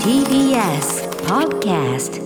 [0.00, 2.16] TBS Podcast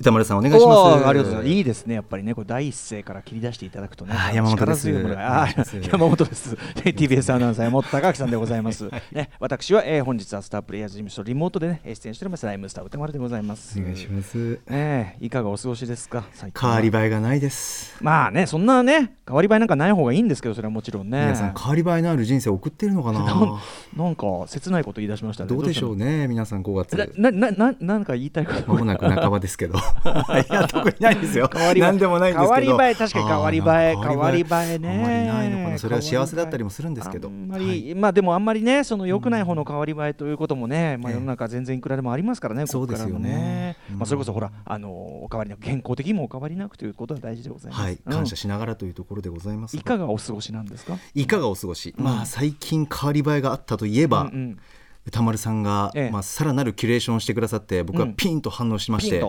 [0.00, 1.06] 歌丸さんお願いします。
[1.06, 1.48] ありがとうございます。
[1.48, 2.34] いいですねやっぱりね。
[2.34, 4.14] これ第一声から切り出していただくとね。
[4.32, 4.90] 山本です。
[4.90, 6.54] 山本です。
[6.54, 8.88] TBS アナウンサー山本隆明さんでございます。
[9.12, 12.46] ね私は、えー、本日はスタープレイヤーズ事務所リモートでね出演しております。
[12.46, 13.78] ライムスター歌丸でございます。
[13.78, 14.58] お願いします。
[14.70, 16.24] えー、いかがお過ごしですか？
[16.58, 17.94] 変わり映えがないです。
[18.00, 21.20] まあねそんなね変わり映えなんかない方がいいんですけどそれはもちろんね。
[21.24, 23.60] 皆さん変わり映えのある人生を送ってるのかな？
[23.94, 25.50] なんか切ないこと言い出しましたね。
[25.50, 26.96] どうでしょうね皆さん5月。
[27.18, 28.66] ななななんか言いたいこと。
[28.72, 29.74] まもなく半ばですけど
[30.50, 31.50] いや特にないですよ。
[31.52, 32.54] 変わりでもないんですけど。
[32.54, 34.78] 変わり映え確かに変わり映え変わり映え。
[34.78, 34.88] ね。
[34.88, 35.78] あんまりないのかな。
[35.78, 37.28] それは幸せだったりもするんですけど。
[37.28, 50.96] あんまり、はい、まあでもあんまりねその良くない方の変わり映えということもね、まあ世の中全然いくらでもありますからね、そうですよね、まあそれこそほらあのお変わりなく健康的にもお変わりなくということは大事でございます、はい、感謝しながらというところでございますいかがお過ごしなんですか？
[51.14, 54.58] いかがお過ごし、まあ最近変わり映えがあったといえば、うん
[55.10, 59.22] 歌丸さんが、まあ、さらなるキュレーションをしてくださって僕はピンと反応しまして、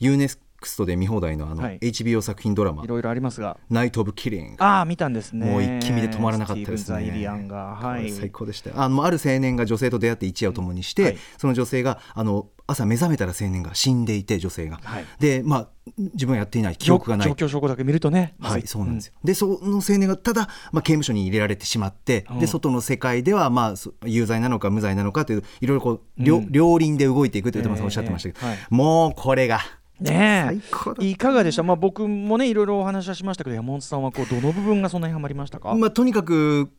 [0.00, 2.84] ユーネスクストで見放題のあの、HBO 作品ドラマ。
[2.84, 3.58] いろいろありますが。
[3.70, 4.56] ナイト・オブ・キリン。
[4.56, 5.46] グああ見たんですね。
[5.46, 6.96] もう一気見で止まらなかったですね。
[6.96, 17.28] はい、最高でしたあのある青年が女性と出会って一夜を共にして、はい、その女性があの朝目覚めたら青年が死んでいて女性が、はい、でまあ自分はやっていない記憶がない。
[17.28, 18.34] 状況証拠だけ見るとね。
[18.40, 29.60] はいそうなんですよ、うん、でその青年がただ、まあ、刑務所に入れられてしまって、うん、で外の世界では、まあ、有罪なのか無罪なのかといういろいろこう、両、うん、両輪で動いていくというおっしゃってましたけど、えーはい、もうこれが
[30.00, 30.60] ね
[31.00, 36.70] いかがでした、まあ、僕もねいろいろお話はしましたけど山本さんはこうどの部分がそんなにはまりましたか、まあ、とにかく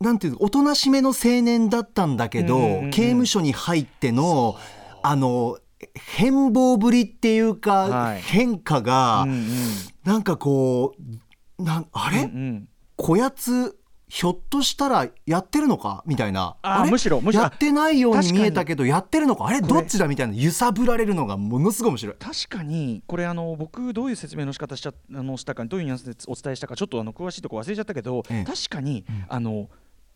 [0.00, 4.56] なんていうおとなしめの青年だったんだけど、うんうんうん、刑務所に入っての
[5.02, 5.58] あの
[5.94, 9.46] 変貌ぶりっていうか、はい、変化が、うんうん、
[10.04, 10.94] なんかこ
[11.58, 13.76] うなんあれ、うんうん、こやつ
[14.12, 16.02] ひょっとしたらやってるのか？
[16.04, 16.56] みたいな。
[16.62, 17.42] あむしろむしろ。
[17.42, 19.46] やってないように見えたけどやってるのか？
[19.46, 19.60] あれ？
[19.60, 22.16] どっちだみたいな揺さぶられるのがものすごい面白い。
[22.18, 26.74] 確かにこれあの僕どういう説明の仕方しちゃあのしたかどういうニュアンスでお伝えしたか。
[26.74, 29.68] ちょっとあの詳しいとこ忘れちゃったけど、ええ、確かに、うん、あの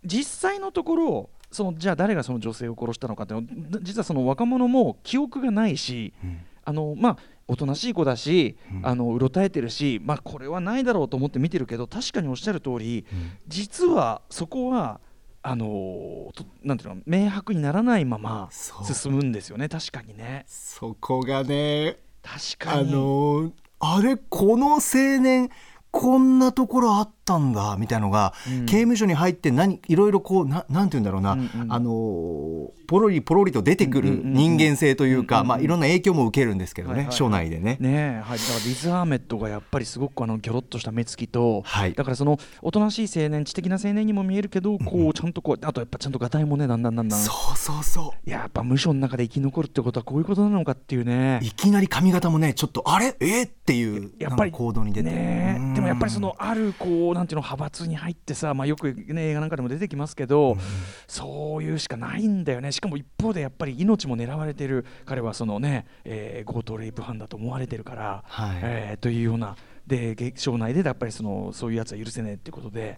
[0.04, 3.34] 実際のところそのじゃあ誰がその女性を殺したのかって
[3.82, 7.16] 実はその若者も記憶がないし、うん、あのまあ
[7.46, 15.00] おとなしい子だし、うん、あのうろたえてるし、まあ、これはないだろうと思って見てるけど確かにおっしゃる通り、うん、実はそこは
[15.42, 16.32] あの
[16.62, 20.44] なんていうの明白にならないまま進むんですよね確かにね。
[20.48, 22.90] そこがね確かに。
[22.90, 25.50] あのあれこの青年
[25.90, 37.78] こんなところあったんだみたいなのが、うん、刑務所に入って何いろいろこうななんて言うんだろうな、うんうん、あのポロリポロリと出てくる人間性というか、まあ、いろんな影響も受けるんですけどね、はいはい、署内でね。
[37.80, 47.20] ねはい、だからリズ・アーメットがやっぱりすごくあのギョロッとした目つきと、はい、だからそのおとなしい青年知的な青年にも見えるけどこうちゃんとこうあとやっぱちゃんとがたいもねだんだんだんだん。
[47.20, 48.30] そうそうそう。
[48.30, 51.40] やっぱ無所の中で生き残るってことはこういうことなのかっていうね。
[51.42, 53.16] いきなり髪型もねちょっとあれ？
[53.20, 53.42] え？
[53.42, 60.58] ー、っていうやっぱり行動に出て、ね、でもやっぱりそのあるこうなんていうの派閥に入ってさ、まあ、よく、ね、映画なんかでも出てきますけど、うん、
[61.06, 69.56] そういうしかないんだよねしかも一方でやっぱり命も狙われてる彼はそのね、えー、強盗レイプ犯だと思われてるから、はい、えー、というような。
[69.86, 72.96] で省内でやっぱりそのそういうやつは許せねえっていうことで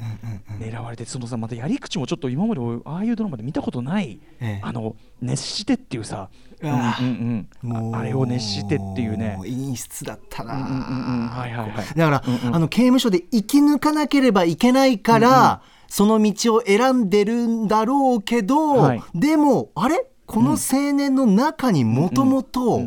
[0.60, 6.28] 狙われてそのさまたやり口もちょっと今までああいうドラマで見たことない、ええ、あの熱してっていうさ
[6.62, 9.36] あ,、うんうんあれを熱してっていうね。
[9.40, 15.58] 陰湿だったな、はいはいはい、だから、うんうん、あの刑務所で生き抜かなければいけないから、うんうん、
[15.88, 20.06] その道を選んでるんだろうけど、はい、でもあれ？
[20.24, 22.80] この青年の中にもともと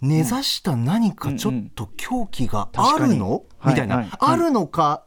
[0.00, 5.04] 根ざした何かちょっと狂気があるの、みたいな、あるのか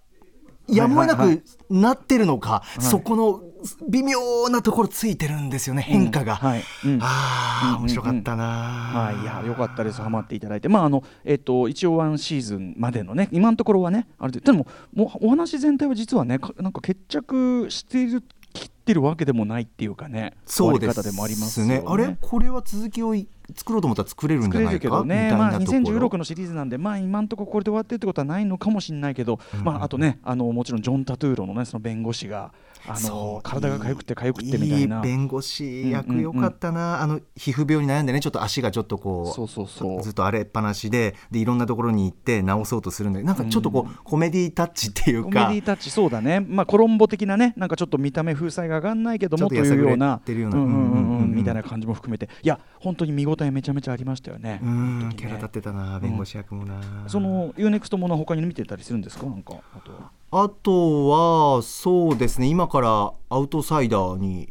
[0.68, 3.42] やむをなくなってるのか、そこの
[3.90, 6.64] 微妙なところついてるんですよね変化が、はい。
[6.86, 10.02] うん、ああ面白かったな、はいいや良かったです。
[10.02, 10.70] ハマっていただいて。
[10.70, 22.18] まああのえっ、と一応ワンシーズンまでのね今のところはねあれででももうお話全体は実はねなんか決着している切ってるわけでもないっていうかねそうですね、ね、あれ？
[22.22, 23.16] これは続きを
[23.56, 32.52] 作ろうと思ったら作れるんじゃないかけどね、まあ、2016のシリーズなんで、まあ、今のところこれで終わってるってことはないのかもしれないけど、うん、まあ、あとねあのもちろんジョン・タトゥーロの,、ね、その弁護士が
[32.86, 35.02] あの体が痒くて痒くてみたいな。
[35.02, 40.04] 弁護士役よかったな、あの皮膚病に悩んでねちょっと足がちょっとこう。
[40.04, 45.46] ずっと荒れっぱなしででいろんなところに行って治そうとするんでなんかちょっとこう、うん、コメディタッチっていうか。
[45.46, 46.42] コメディタッチそうだね。
[46.42, 50.22] まあコロンボ的なねなんかちょっと見た目風采が上がんないけどもというような。
[50.28, 52.30] みたいな感じも含めて。
[52.42, 54.60] いや本当に見応応えめちゃめちゃありましたよね。
[54.64, 59.26] うんキャラ立ってたな弁護士役もな、その UNEXT もの他に見てたりするんですか？
[59.26, 60.12] なんかあとは。
[60.36, 64.50] あとはそうですね今からアウトサイダーに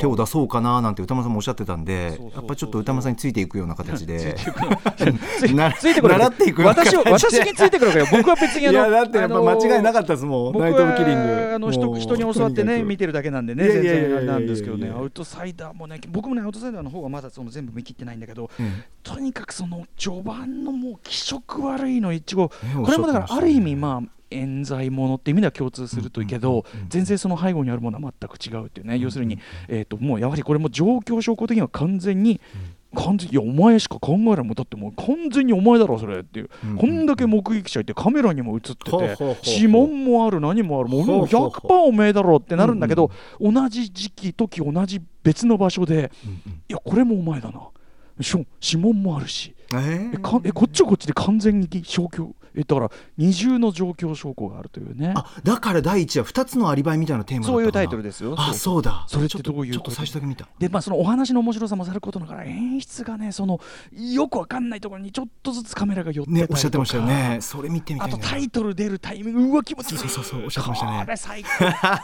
[0.00, 4.34] 手を出そうかななんて歌丸さんもおっしゃってたんでやっぱりちょっと歌丸さんについていくような形で。
[5.78, 6.14] ついてくる。
[6.14, 10.58] 習っていく私私についてくるから僕は別にあの いやだってやっぱ間違いなかったですもん。
[10.58, 11.52] ナイト・オブ・キリング。
[11.54, 14.90] あの人人に教わってね見てるだけなんでね全然なんですけどね。
[14.90, 18.50] アウトサイダーもね僕もねアウトサイダーの方がまだその全部見切ってないんだけど、
[19.04, 29.38] とにかくその序盤のもう気色悪いの一号これもだからある意味まあ冤罪ものって意味では共通するといいけど、全然その背後にあるものは全く違うっていうね、要するに、
[29.68, 32.40] えー、ともうやはりこれも状況証拠的には完全に、
[32.94, 43.10] 完全にいやお前しか考えらもだってもう完全にお前だろそれっていう、こんだけ目撃者いてカメラにも映ってて、指紋もある何もあるもうもう100%お前だろってなるんだけど、
[43.40, 46.10] 同じ時期時同じ別の場所で、
[46.68, 47.60] いやこれもお前だな。
[48.22, 49.54] 指紋もあるし、
[50.44, 55.12] えこっちはこっちで完全に消去えだから二重の状況証拠があるというね。
[55.16, 58.34] あだから第一話二つのアリバイみたいなテーマそういうタイトルですよ。
[58.38, 59.04] あそうだ。
[59.08, 60.46] それってどういうちょっと最初だけ見た。
[60.58, 63.60] でまあそのお話の面白さもさることながら演出がねその
[63.92, 67.38] よくわかんないところにちょっとずつカメラが寄ってねおっしゃってましたよね。
[67.40, 69.98] それ見てみたい、ね、あとタイトル出るタイミングうわ気持ちいい。
[69.98, 71.02] そうそうそうおっしゃってましたね。
[71.04, 71.48] これ最高。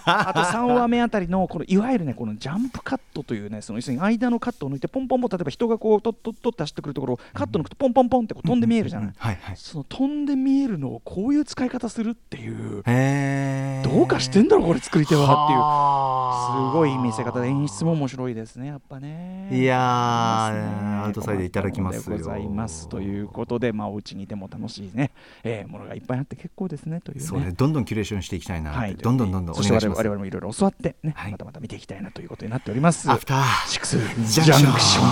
[0.05, 12.83] あと3話目あたりのこのいわゆるねこのジャンプカットというねその要するに間のカットを抜いてポンポンポン例えば人がこうとっとっとって走ってくるところをカット抜くとポンポンポンってこう飛んで見えるじゃない、はいはい、その飛んで見えるのをこういう使い方するっていう
[13.83, 16.17] どうかしてんだろこれ作り手はっていう。
[16.47, 19.49] すごい見せ方で演出も面白いですねやっぱね。
[19.51, 22.09] いやー、アウトサイドいただきます。
[22.09, 25.11] ございますということでまあお家にいても楽しいね、
[25.43, 29.99] えー、ものがいっぱいあって結構ですねという、ね、そうねどんどんキュレーションしていきたいな、はい、どんどんどんどんお願いします。
[29.99, 33.11] 我々もいろいろ教わってね、はい、またまた見ていきたいなということになっております。
[33.11, 35.07] アフターシックスジャンクション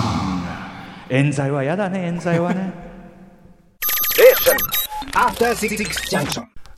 [1.09, 2.73] 冤罪は嫌だね冤罪はね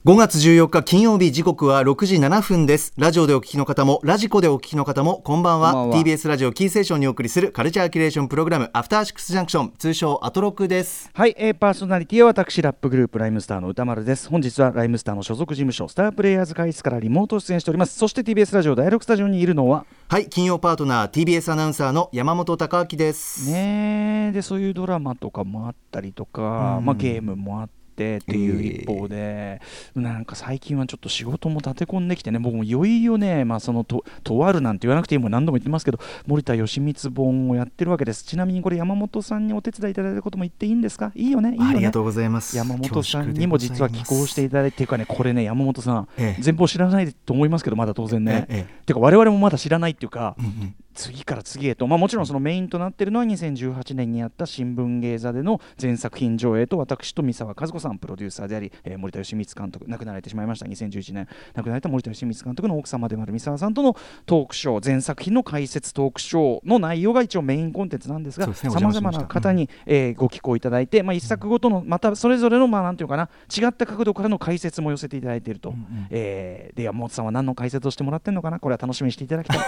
[0.06, 2.94] 5月14日金曜日時刻は6時7分です。
[2.96, 5.72] ラジオでお聞きの方もラジコでお聞きの方もこんばんは。
[5.72, 5.96] んは。
[5.98, 11.10] TBS ラジオキーセーションにお送りするカルチャーキュレーションプログラムアフターシックスジャンクション通称アトロクです。
[11.16, 14.30] はい、えー、パーソナリティは私ラップグループライムスターの歌丸です。
[14.30, 17.98] 本日はライムスターの所属事務所スタープレイヤーズ会室からリモート出演しております。
[17.98, 23.52] そして TBS ラジオ第6スタジオにいるのははい金曜パートナー TBS アナウンサーの山本貴明です。
[23.52, 38.24] ねでそういうドラマとかもあったりとか、まあ、ゲームもあってってっていう一方で、えー、なんか最近はちょっと仕事も立て込んできてね僕もいよいよね、まあ、そのととあるなんて言わなくていいもん何度も言ってますけど森田義満本をやってるわけです。
[38.24, 41.12] ちなみにこれ山本さんにお手伝いいただいたことも言っていいんですか？
[41.16, 41.54] いいよね？
[41.54, 41.70] いいよね？
[41.70, 42.56] ありがとうございます。
[42.56, 48.84] 山本さんにも実は寄稿していただいていうかねこれね山本さん、ええ、全貌知らないと思いますけどまだ当然ね、ええ。
[48.86, 60.66] てか我々もまだ知らないっていうか、うんうん次から次へと、まあ、もちろんそのメインとなっているのは2018年にやった新聞芸座での全作品上映と私と三沢和子さんプロデューサーであり、えー、森田義満監督亡くなられてしまいました。
[60.66, 63.96] 2011年亡くなられた森田義満監督の奥様でもある三沢さんとの
[64.26, 78.60] トークショー全作品の解説トークショーの内容が一応メインコンテンツなんですがさまざまな方に、えー、ご寄稿いただいて、まあ、一作ごとのまたそれぞれのまあなんていうかな違った角度からの解説も寄せていただいていると、うんうん、えー、で山本さんは何の解説をしてもらってるのかな？
[78.60, 79.60] これは楽しみにしていただきたい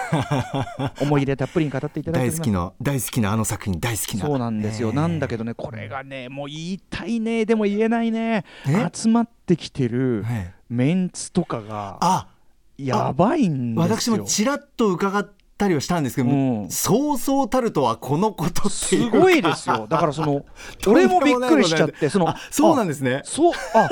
[1.02, 4.26] 思い 入れたっぷりに語ってていただいて大好きの大好きなあの作品大好きな。
[4.26, 8.46] そうなんですよ、なんだけどねこれがねもう言いたいねでも言えないね。
[8.94, 10.26] 集まってきてる
[10.70, 12.28] メンツとかが
[12.78, 13.96] やばいんですよ。
[13.98, 16.34] 私もちらっと伺ったりはしたんですけど、う
[16.66, 18.54] ん、そうそうたるとはこのことっ
[18.90, 19.86] ていうすごいですよ。
[19.88, 20.46] だからその
[20.88, 23.22] 俺もびっくりしちゃってそのそうなんですね。
[23.26, 23.90] そうあ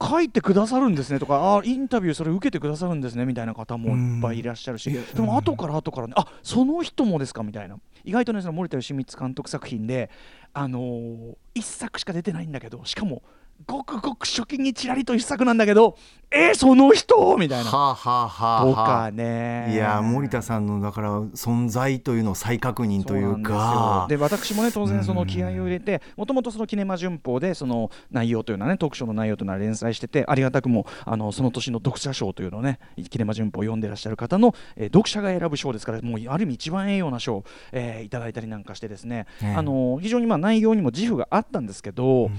[0.00, 4.90] 書いてくださるんですねとかあインタビューそれ受けてくださるんですねみたいな方もいっぱいいらっしゃるし。
[4.90, 7.76] でも後から後からねあその人もですかみたいな。
[8.04, 10.10] 意外とねその森田義満監督作品で
[10.54, 13.22] あのー、1作しか出てないんだけどしかも
[13.66, 15.96] ごくごく初期にちらりと一作なんだけど
[16.32, 17.36] えー、その人？
[17.38, 19.72] みたいな、はあはあはあ、とかね。
[19.72, 24.06] いや森田さんのだから存在というのを再確認というか。
[24.08, 32.78] で私もね当然その気合を入れてもともとそのキネマ旬報でその内容というのはね特賞の内容というのは連載しててありがたくもあのその年の読者賞というのをね
[33.10, 39.26] キネマ旬報を読んでらっしゃる方の、えー、読者が選ぶ賞ですからもうある意味一番栄養な賞を、えー、いただいたりなんかしてですね、
[39.56, 42.30] あの非常にまあ内容にも自負があったんですけど、うん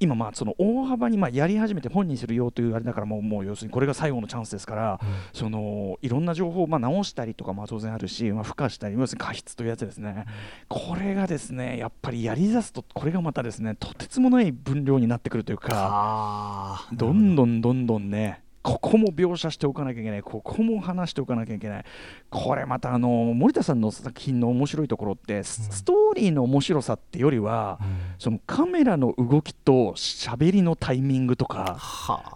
[0.00, 10.24] 今まあその大幅にまあやり始めて本にするよというあれだからもうもう要するにこれが最後のチャンスですから、うん、そのいろんな情報をまあ直したりとかまあ当然あるし、まあ、付加したり要するに過失というやつですね、
[10.70, 20.22] うん、これがですねやっぱりやりだすとこれがまたですねとてつもない分量になってくるというかどんどんどんどんねここも描写しておかなきゃいけない。
[20.22, 21.84] ここも話しておかなきゃいけない。
[22.28, 27.86] これまたあの森田さんの作品の面白いところって、ストーリーの面白さってよりは、うん、
[28.18, 31.78] そのカメラの動きと喋りのタイミングとか、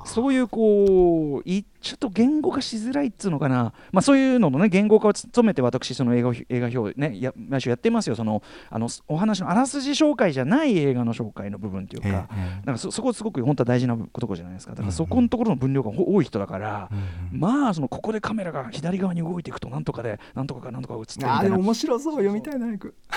[0.07, 1.51] そういうこう
[1.83, 8.15] ちょっと言語化しづらいっつうのかな、まあ、そういうのの、ね、言語化を務めて私その映画映画表、ね、や毎週やってますよ。
[8.15, 12.29] そのあのお話のあらすじ紹介じゃない映画の紹介の部分っていうか,、
[12.65, 14.75] なんかそそこすごく本当は大事なところじゃないですか。
[14.75, 16.89] だからそこのところの分量が多い人だから、
[17.33, 21.57] まあそのここでカメラが左側に動いていくとなんとかでなんとかがなんとか映ってみたいな。
[21.57, 22.67] 面白そう読みたいな。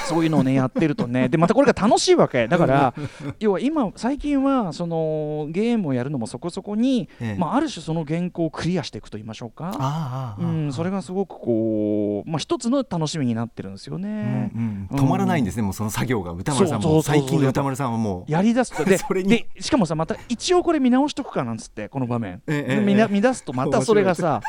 [0.07, 2.47] そういうのをねやってるとねでまたこれが楽しいわけ。
[2.47, 2.93] だから
[3.39, 10.35] 要は今最近はそのゲームをやるのもそこそこに、まあ、ある種その原稿をクリアしていくと言いましょうか。
[10.39, 14.51] うん、それがすごくこう、まあ、一つの楽しみになってるんですよね、
[14.91, 16.31] 止まらないんですね、もうその作業が。
[16.31, 17.01] 歌丸さんも。
[17.01, 18.31] 最近の歌丸さんはもう。
[18.31, 24.41] やりだすとで でしかもさまた一応これ見直しとくかなんつってこの場面、見出すとまたそれがさ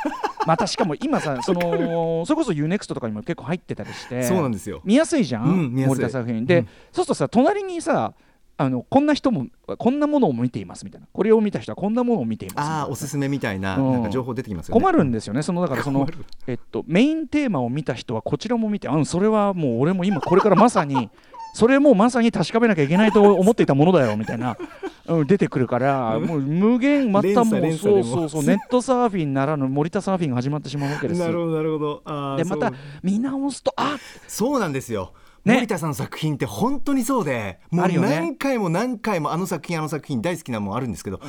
[0.47, 4.81] またしかも今さ そのそれこそ UNEXT とかにも結構入ってたりしてそうなんですよ。
[4.85, 8.15] 見やすいじゃん、うん、森田作品で、そうするとさ隣にさ
[8.59, 9.49] あのこんな人も
[9.79, 11.07] こんなものを見ていますみたいな。
[11.13, 14.81] これを見た人はこんなものを見ていますああおすすめみたいな,、なんか情報出てきますよね。
[14.81, 15.43] 困るんですよね。
[15.43, 16.09] そのだからその、
[16.47, 21.11] えっと、メインテーマを見た人はこちらも見てあそれはもう俺も今これからまさに
[21.57, 24.59] それもまさに確かめなきゃいけないと思っていたものだよみたいな、
[25.09, 32.37] うん、出てくるからもう無限またもうそうそうそうネットサーフィンならぬ森田サーフィンが始まってしまうわけですなるほどなるほど。
[32.37, 32.73] でまた
[33.03, 33.97] 見直すとあ
[34.29, 35.15] そうなんですよ。
[35.47, 41.21] ね、森田さんの作品って本当にそうでもう何回も何回もあの作品あの作品大好きなもんあるんですけど、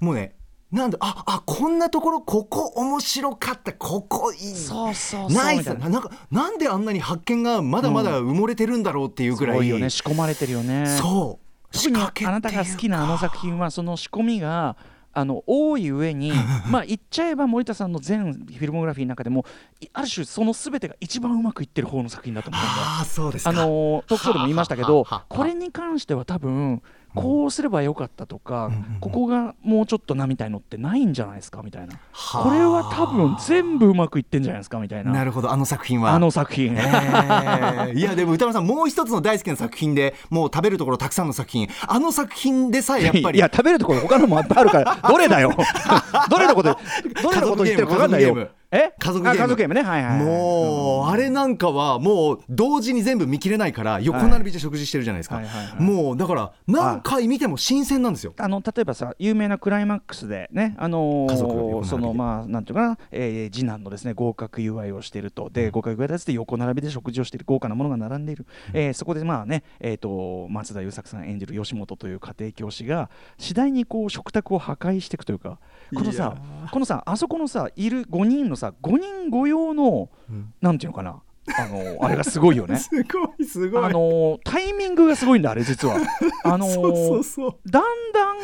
[0.00, 0.34] うん、もうね
[0.72, 4.38] なんでああこんなところここ面白かったここいい。
[4.54, 5.66] そうそうナイス。
[5.74, 5.88] な。
[5.88, 9.90] んかなんであんなに発見がまだまだ埋もれてるんだろうっていうぐらい、うん、よね。
[9.90, 10.86] 仕込まれてるよね。
[10.86, 11.46] そう。
[11.72, 14.76] 特にあなたが好きなあの作品はその仕込みが
[15.12, 16.32] あの多い上に
[16.68, 19.46] まあ言っちゃえば森田さんの全フィルモグラフィーの中でも
[19.94, 22.70] ある種その全てが一番うまくいってる方の作品だと思うんで
[23.00, 26.82] あそうですあのトークショーでも言いましたけどこれに関しては多分
[27.16, 28.70] こうすればよかったとか、
[29.00, 31.94] ここがもうちょっとなみたいのってないんじゃないですかみたいな。
[32.12, 35.12] これは多分全部うまくいってんじゃないですかみたいな。
[35.12, 35.50] なるほど。
[35.50, 36.12] あの作品は。
[36.12, 41.68] あの作品、 えー、いやでも歌丸さんもう一つの大好きな作品でもう食べるところたくさんの作品。
[41.88, 43.38] あの作品でさえやっぱり。
[43.38, 44.98] いや食べるところ他のもあるから。
[45.08, 45.54] どれだよ。
[46.30, 46.78] どれのこと
[47.22, 48.92] どれのこと言ってるか分かんないよえ？
[48.98, 49.38] 家族ゲーム。
[49.38, 49.82] 家族ゲームね。
[49.82, 55.42] はいはい、もう、あれなんかはもう同時に全部見切れないから横並びで食事してるじゃないですか、
[55.78, 58.34] もうだから何回見ても新鮮なんですよ。
[58.38, 65.50] あの例えばさ有名なクライマックスでねあのー、そのまあなんていうかな、えー、次男のですね合格祝いをしていると。
[65.50, 75.58] で合格祝いだって横並びで食事をしている豪華なものが並んでいる、うん、えー、そこでまあねえっ、ー、と松田優作さん演じる吉本という家庭教師が次第にこう食卓を破壊していくというか
[75.94, 76.36] このさ
[76.70, 81.22] このさあそこのさいる5人のさ5人御用の、うん、なんていうのかな
[81.58, 82.76] あのあれがすごいよね。
[82.80, 83.84] すごいすごい。
[83.84, 85.96] あのタイミングがすごいんだあれ実は。
[86.44, 88.38] あのだんだん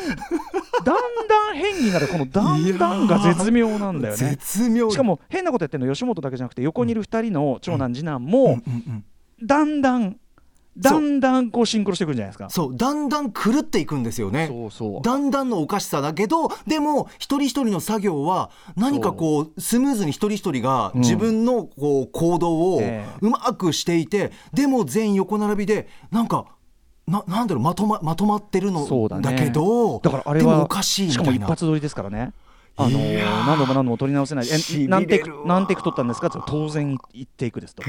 [0.83, 4.29] だんだん変になるこのだんだんが絶妙なんだよね。
[4.29, 4.89] 絶妙。
[4.89, 8.59] しかも変なことやってるの吉本だけじゃなくて横にいる2人の長男次男も、
[9.43, 10.17] だんだん
[10.75, 12.49] だんだんこうシンクロしていくんじゃないですか。
[12.49, 12.75] そう。
[12.75, 14.47] だんだん狂っていくんですよね。
[14.47, 15.01] そうそう。
[15.03, 22.81] だんだんのおかしさだけどでも一人一人の作業は何かこうスムーズに一人一人が自分のこう行動を
[23.21, 26.45] うまくしていて、でも全員横並びでなんか
[27.07, 28.87] ななんだろうまとままとまってるの
[29.21, 32.33] だけどだからあれはおかしいしかも一発撮りですからね。
[32.75, 34.47] あのー、何度も何度も撮り直せない。
[34.47, 36.27] え何テイク何テイク撮ったんですか？
[36.27, 37.83] って当然言っていくですと。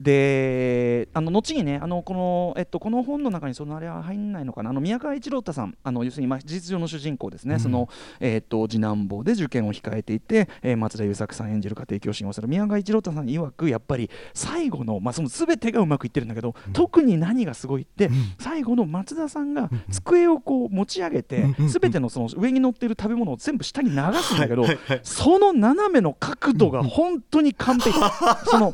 [0.00, 4.70] であの後にねあのこの、えっと、この本の中にそのあれは入んないのかな？
[4.70, 7.88] あの宮川一郎太さんあの要するに、まあ、事実上の主人公ですね、うん、その、
[8.18, 24.64] えっと、次男坊で受験を控えていて、えー、松田優作さん演じる家庭教師をする宮川一郎太さん曰くやっぱり最後の、まあ、その全てがうまくいってるんだけど、うん、特に何がすごいって、うん、最後の松田さんが机をこう持ち上げて、全てのその上に乗っている食べ物を全部下に流すんだけど、
[25.02, 27.98] その斜めの角度が本当に完璧。
[28.46, 28.72] その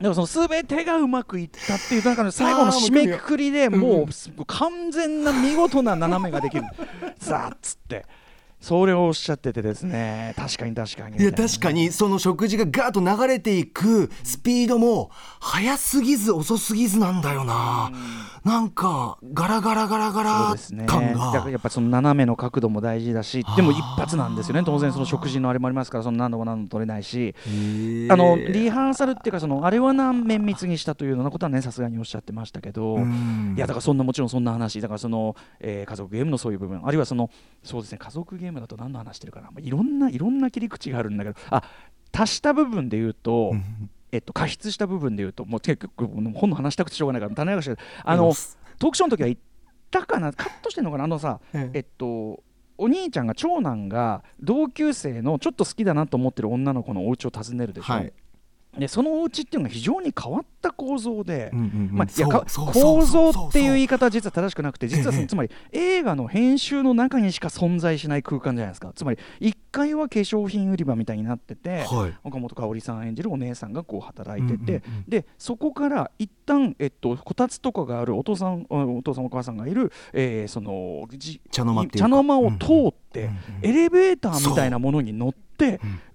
[0.00, 6.64] でもその全てがうまくいったっていう中の最後の締めくくりでもう完全な見事な斜めができる。
[7.18, 8.06] ザッつって
[8.60, 10.34] それをおっしゃっててですね。
[10.36, 11.18] 確かに確かに。
[11.18, 15.10] いや確かにその食事がガーッと流れていくスピードも
[15.40, 17.92] 速すぎず遅すぎずなんだよな、
[18.44, 20.54] うん、なんかガラガラガラガラ
[20.86, 24.62] 感が、ね、だからやっぱその斜めの角度も大事だしでも一発なんですよね。
[24.64, 27.34] 当然その食事のあれもありますからその何度も何度も取れないし。
[28.10, 32.98] あのリハーサルっていうかそのあれは何綿密にしたというようなことはねさすがにおっしゃってましたけど。
[32.98, 37.30] いやだからそんなもちろんそんな話だからその、えー、家族ゲームのそういう部分あるいはその
[37.62, 41.36] そうですね家族ゲームゲームだと何の話してるかな、まあ、いろんないろんな切り口があるんだけど。
[41.50, 41.62] あ
[42.10, 43.52] 足した部分で言うと、
[44.12, 47.70] えっと、加筆した部分で言うともう結構本の話したくてしょうがないから種明かし
[48.02, 48.32] あの
[48.78, 49.38] トークショーの時は言っ
[49.90, 50.32] たかな。
[50.32, 51.04] カットしてんのかな。
[51.04, 51.70] あのさ、え。
[51.74, 52.42] えっと
[52.78, 58.12] お兄ちゃんが長男が同級生のちょっと好きだなと思ってる女の子のお家を訪ねるでしょ、はい、
[58.78, 68.92] でそのお家っていうのが非常に変わった構造で、まあ、いや構造っていう言い方は実は正しくなくて実はその、つまり映画の編集の中にしか存在しない空間じゃないですか。
[68.94, 81.06] つまり1階は化粧品売り場みたいになってて、はい、岡本香織さん演じるお姉さんがこう働いてて、でそこから一旦、えっと、こたつとかがあるお父さんお父さんお母さんがいる、えー、その
[81.50, 83.30] 茶の間茶の間を通って、
[83.62, 85.48] エレベーターみたいなものに乗って。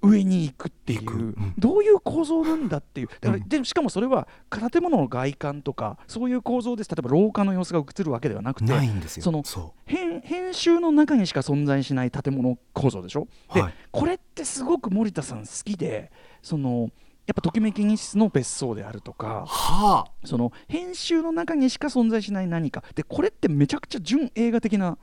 [0.01, 3.09] 上に行くっていう、うん、どういう構造なんだっていう。
[3.19, 6.89] だからでしかもそれは建物の外観とかそういう構造です。
[6.89, 8.73] 例えば廊下の様子が映るわけではなくて
[9.09, 9.43] その
[9.85, 16.09] 編編集の中にしか存在しない建物構造でしょ、はい、でこれってすごく森田さん好きで
[16.41, 16.89] その
[17.25, 22.83] やっぱときめき日室の別荘であるとか、はあ、その編集の中にしか存在しない何か。
[22.95, 24.97] でこれってめちゃくちゃ純映画的な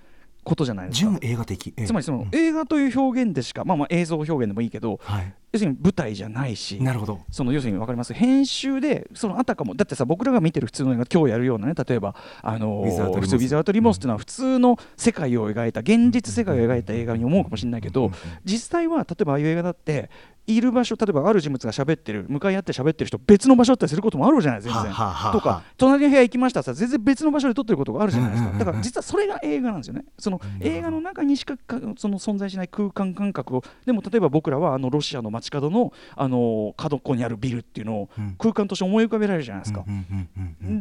[0.45, 1.19] ことじゃないですか。
[1.19, 7.21] 純映画的、つまりその、映画という表現でしか、まあ、まあ映像表現でもいいけど、はい、要するに舞台じゃないしなるほど。
[7.30, 8.12] その要するに分かります？
[8.12, 11.75] 編集でそのあたかもだってさ僕らが見てる普通の映画今日やるようなね。
[11.75, 12.85] 例えばあの
[13.21, 18.12] 普通ウィザートリモスっていうのは普通の世界を描いた現実世界を描いた映画に思うかもしれないけど
[18.45, 20.11] 実際は例えばああいう映画だって
[20.47, 24.83] いる場所例えばある人物が喋ってる向かい合って喋ってる人別の場所だったりすることもあるじゃない全然。
[24.83, 28.59] とか隣の部屋行きましたさ全然別の場所で撮ってることがあるじゃないですか。
[28.59, 30.04] だから実はそれが映画なんですよね。
[30.19, 31.57] その映画の中にしか
[31.97, 39.85] その存在しない空間感覚をでも例えば僕らはあのロシアの街角のあの角っこにあるビルっていうのを空間として思い浮かべられるじゃないですか。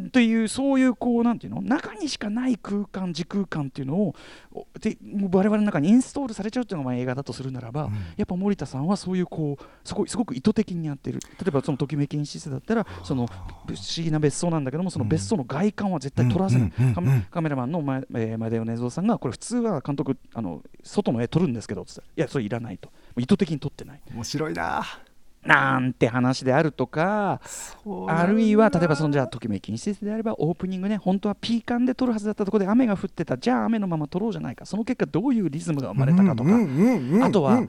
[0.08, 1.62] っていうそういうこうなんていうの？
[1.62, 4.14] 中にしかない空間時空間っていうのを
[4.80, 4.96] で
[5.30, 11.20] 我々の中にインストールされちゃうっていうのが映画だとするならば、やっぱ森田さんはそういうこうすごいすごく意図的にやってる。
[11.20, 13.30] 例えばそのときめきに施設だったらその不
[13.74, 16.72] 思議な別荘なんだけどもその別荘の外観は絶対撮らせない、
[17.30, 22.90] カメラマンの前,、えー、前田米蔵さんがこれ普通は監督あの外の絵撮るんですけどいやそれいらないと。
[23.16, 24.00] 意図的に撮ってない。
[24.14, 24.84] 面白いな
[25.44, 27.40] なんて話であるとか
[28.08, 36.50] あるいは例えばそのじゃあときめきに死すであればオープニングね本当はピーカンで撮るはずだったところで雨が降ってたじゃあ雨のまま撮ろうじゃないかその結果どういうリズムが生まれたかとか
[37.26, 37.66] あとは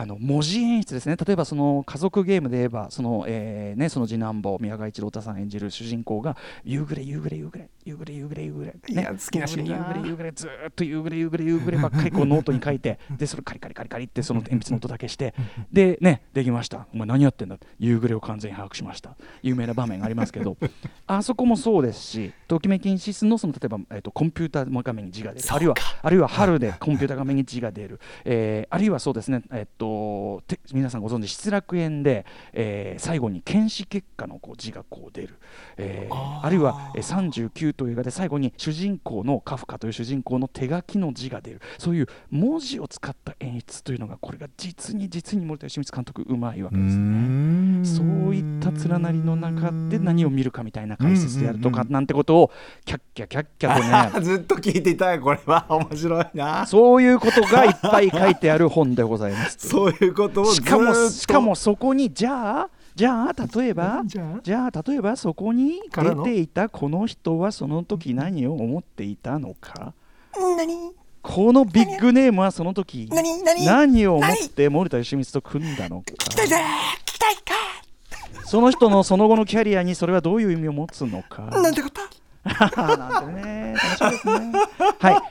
[0.00, 1.16] あの文字演出ですね。
[1.16, 12.98] 例えばその家族ゲームで言えばその,、えーね、その次男坊宮川一郎太さん演じる主人公が夕暮れ夕暮れ夕暮れ夕暮れ夕暮れ夕暮れ、ね、いや好きな夕暮れ夕暮れずっと夕暮れ夕暮れ夕暮ればっかりこうノートに書いて。
[13.16, 15.34] でそれカリカリカリカリってその鉛筆の音だけして。
[15.72, 16.86] でねできました。
[16.92, 19.16] お前何やってんだ夕暮れを完全に把握しました。
[19.42, 20.56] 有名な場面がありますけど。
[21.06, 25.46] あそこもそうですしときめきんシスのその例えば、えーと、コンピューター画面に字が出る。
[25.50, 35.38] あるいはあるいは春でコンピューター画面に字が出る、えー、あるいはそうですねえっ、ー、と皆さんご存知失楽園で、えー、最後に検視結果のこう字がこう出る、
[35.76, 41.60] えー、ああるいは、えー、39という映画で最後に主人公のカフカという主人公の手書きの字が出る。
[41.78, 47.84] そういう文字を使った演出というのがこれが実に実に森田義満監督うまいわけですね。
[47.84, 52.50] そういった連なりの中で何を見るかみたいな解説でやるとかなんてことを
[52.84, 54.20] キャッキャキャッキャとね。
[54.26, 55.66] ずっと聞いていたいこれは。
[55.68, 56.66] 面白いな。
[56.66, 59.56] そういうことがいっぱい書いてある本でございます。
[59.68, 64.66] そういうことをしかもしかもそこにじゃあじゃあ例えばじゃ？
[64.66, 69.94] あ例えばそこに出ていたこの人はその時何を思っていたのか？
[71.22, 74.08] このビッグネームはその時何？
[74.08, 76.06] を思って森田芳光と組んだのか？
[78.46, 81.42] その人のその後のキャリアにそれはどういう意味を持つのか？
[81.42, 82.00] なんてこと？
[82.48, 84.52] なんてね、楽しみですね。
[84.98, 85.22] はい、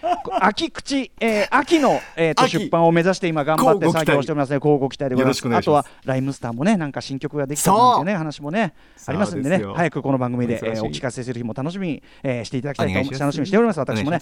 [0.42, 4.56] 秋口、えー、秋の、えーと、出版を目指して今頑張って作業しておりますね。
[4.56, 5.58] 交互期待でございます。
[5.58, 8.74] あとはライムスターもね、なんか新曲ができたなんてね話もね
[9.06, 13.80] ありますんでね、早くこの番組で、えー、お聞かせする日も楽しみに、えー、していただきたいと思楽しみにしております。
[13.80, 14.22] 私もね。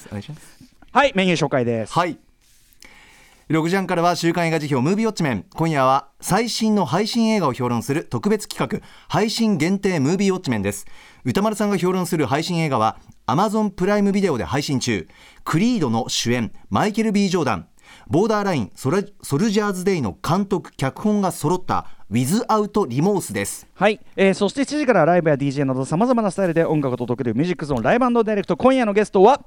[0.92, 1.94] はい、メニュー紹介です。
[1.94, 2.18] はい。
[3.48, 10.88] 6時半からは週刊映画辞表ムービーウォッチメン今夜は最新の配信映画を評論する特別企画配信限定ムービーウォッチメンです
[11.28, 15.08] 宇多丸さんが評論する配信映画は Amazon プライムビデオで配信中。
[15.44, 17.68] クリードの主演マイケル・ B・ ジョーダン。
[18.08, 23.66] ボーダーラインソルジャーズ・デイの監督脚本が揃ったウィズアウトリモースです。
[23.74, 28.56] はい、えー、そして7時からライブや DJ などさまざまなスタイルで音楽を届けるミュージックゾーンライブダイレクト。
[28.56, 29.42] 今夜のゲストは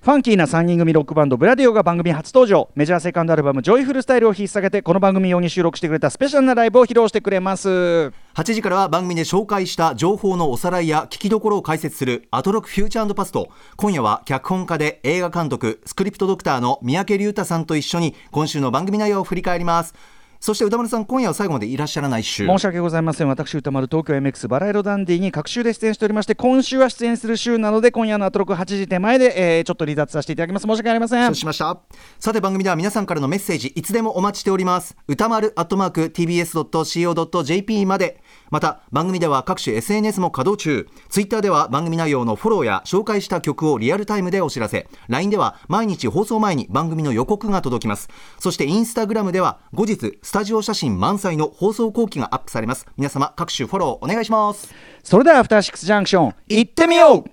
[0.00, 2.70] ファンキーな3人組ロックバンドブラディオが番組初登場。
[2.76, 7.68] メジャーセカンドアルバム「ジョイフルスタイル」を引っ提げてこの番組用に収録してくれたスペシャルなライブを披露してくれます。
[7.68, 8.12] 8
[8.44, 13.48] 時からは番組で紹介した情報のおさらいや聞きどころを解説するアトロックフューチャーパスト。
[13.76, 19.94] 今夜は脚本家で映画監督スクリプトドクターの三宅龍太さんと一緒に今週の番組内容を振り返ります。
[20.40, 22.46] そして歌丸さん今夜は最後までいらっしゃらない週。
[22.46, 23.28] 申し訳ございません。
[23.28, 30.62] 私歌丸東京 MX バラ色ダンディに各週で出演しておりまして今週は出演する週なので今夜のアトロク8時手前で、えー、ちょっと離脱させていただきます。
[30.62, 31.26] 申し訳ありません。
[31.26, 31.80] そうしました。
[32.20, 34.96] さて番組では皆さんからのメッセージいつでもお待ちしております。
[35.08, 40.88] 歌丸アットマーク TBS.CO.JP までまた番組では各種 SNS も稼働中。
[41.08, 44.88] ツイッターでは番組内容のフォローや紹介した曲をリアルタイムでお知らせ。
[45.08, 48.08] LINE では毎日放送前に番組の予告が届きます。
[48.38, 52.86] そしてインスタグラムでは後日スタジオ写真満載の放送後期がアップされます。
[52.96, 54.72] 皆様各種フォローお願いします。
[55.02, 57.24] それではアフターシックスジャンクション行ってみよう。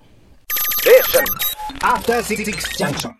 [1.82, 3.14] アフターシックスジャンクション